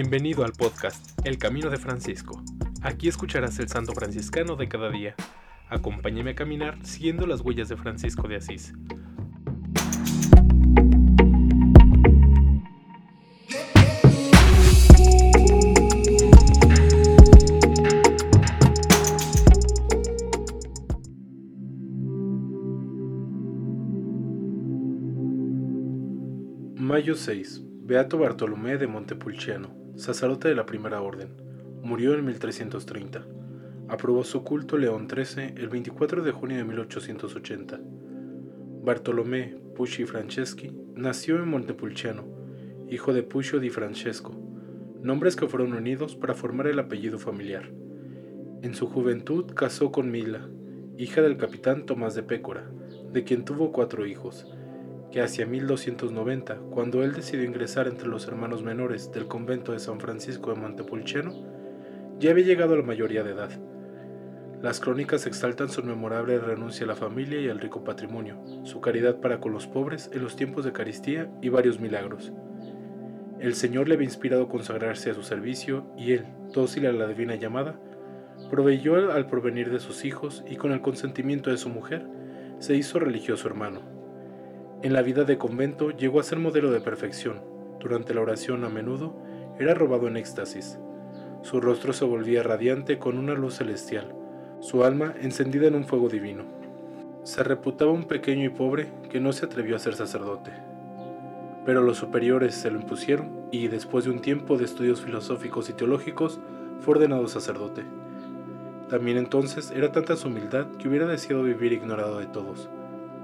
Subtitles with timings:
[0.00, 2.40] Bienvenido al podcast El Camino de Francisco.
[2.82, 5.16] Aquí escucharás el santo franciscano de cada día.
[5.68, 8.74] Acompáñame a caminar siguiendo las huellas de Francisco de Asís.
[26.76, 27.64] Mayo 6.
[27.88, 31.28] Beato Bartolomé de Montepulciano, sacerdote de la Primera Orden.
[31.82, 33.26] Murió en 1330.
[33.88, 37.80] Aprobó su culto León XIII el 24 de junio de 1880.
[38.84, 42.24] Bartolomé Pucci Franceschi nació en Montepulciano,
[42.88, 44.36] hijo de Puccio di Francesco,
[45.02, 47.68] nombres que fueron unidos para formar el apellido familiar.
[48.62, 50.48] En su juventud casó con Mila,
[50.96, 52.70] hija del capitán Tomás de Pécora,
[53.12, 54.46] de quien tuvo cuatro hijos,
[55.10, 60.00] que hacia 1290, cuando él decidió ingresar entre los hermanos menores del convento de San
[60.00, 61.32] Francisco de Montepulciano,
[62.18, 63.50] ya había llegado a la mayoría de edad.
[64.60, 69.20] Las crónicas exaltan su memorable renuncia a la familia y al rico patrimonio, su caridad
[69.20, 72.32] para con los pobres en los tiempos de caristía y varios milagros.
[73.38, 77.36] El Señor le había inspirado consagrarse a su servicio y él, dócil a la divina
[77.36, 77.78] llamada,
[78.50, 82.04] proveyó al porvenir de sus hijos y con el consentimiento de su mujer,
[82.58, 83.97] se hizo religioso hermano.
[84.80, 87.40] En la vida de convento llegó a ser modelo de perfección.
[87.80, 89.12] Durante la oración a menudo
[89.58, 90.78] era robado en éxtasis.
[91.42, 94.14] Su rostro se volvía radiante con una luz celestial,
[94.60, 96.44] su alma encendida en un fuego divino.
[97.24, 100.52] Se reputaba un pequeño y pobre que no se atrevió a ser sacerdote.
[101.66, 105.72] Pero los superiores se lo impusieron y después de un tiempo de estudios filosóficos y
[105.72, 106.38] teológicos
[106.78, 107.82] fue ordenado sacerdote.
[108.88, 112.70] También entonces era tanta su humildad que hubiera deseado vivir ignorado de todos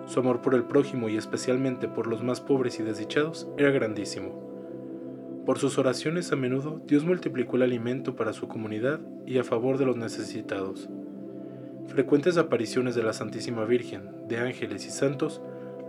[0.07, 4.45] su amor por el prójimo y especialmente por los más pobres y desdichados era grandísimo.
[5.47, 9.79] Por sus oraciones a menudo Dios multiplicó el alimento para su comunidad y a favor
[9.79, 10.89] de los necesitados.
[11.87, 15.43] Frecuentes apariciones de la Santísima Virgen, de ángeles y santos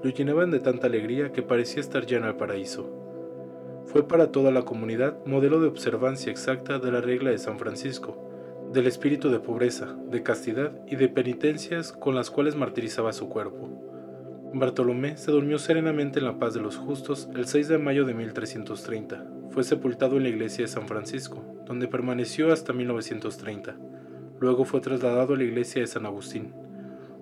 [0.03, 2.91] lo llenaban de tanta alegría que parecía estar en el paraíso.
[3.85, 8.69] Fue para toda la comunidad modelo de observancia exacta de la regla de San Francisco,
[8.73, 13.84] del espíritu de pobreza, de castidad y de penitencias con las cuales martirizaba su cuerpo.
[14.57, 18.13] Bartolomé se durmió serenamente en la paz de los justos el 6 de mayo de
[18.13, 19.27] 1330.
[19.49, 23.75] Fue sepultado en la iglesia de San Francisco, donde permaneció hasta 1930.
[24.39, 26.53] Luego fue trasladado a la iglesia de San Agustín.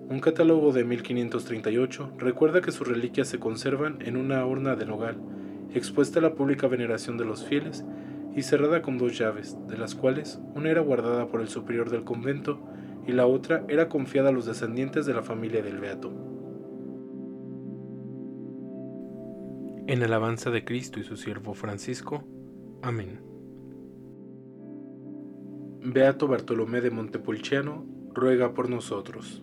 [0.08, 5.16] Un catálogo de 1538 recuerda que sus reliquias se conservan en una urna de nogal,
[5.74, 7.84] expuesta a la pública veneración de los fieles
[8.36, 12.04] y cerrada con dos llaves, de las cuales una era guardada por el superior del
[12.04, 12.60] convento
[13.08, 16.33] y la otra era confiada a los descendientes de la familia del Beato.
[19.86, 22.24] En alabanza de Cristo y su siervo Francisco.
[22.82, 23.20] Amén.
[25.82, 27.84] Beato Bartolomé de Montepulciano,
[28.14, 29.42] ruega por nosotros.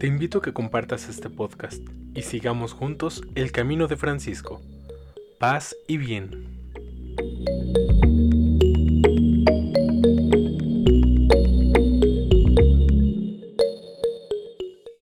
[0.00, 1.80] Te invito a que compartas este podcast
[2.14, 4.60] y sigamos juntos el camino de Francisco.
[5.38, 6.57] Paz y bien.